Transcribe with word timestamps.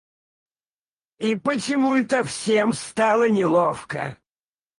И 1.19 1.35
почему-то 1.35 2.23
всем 2.23 2.73
стало 2.73 3.29
неловко. 3.29 4.17